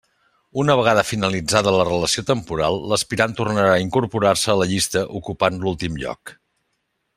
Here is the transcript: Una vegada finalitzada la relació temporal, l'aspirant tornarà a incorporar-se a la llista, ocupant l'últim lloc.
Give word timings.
Una 0.61 0.75
vegada 0.77 1.01
finalitzada 1.09 1.73
la 1.75 1.83
relació 1.89 2.23
temporal, 2.29 2.79
l'aspirant 2.93 3.37
tornarà 3.43 3.69
a 3.75 3.85
incorporar-se 3.85 4.53
a 4.55 4.57
la 4.63 4.69
llista, 4.73 5.07
ocupant 5.21 5.63
l'últim 5.67 6.01
lloc. 6.05 6.37